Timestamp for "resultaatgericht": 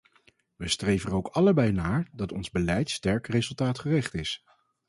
3.27-4.13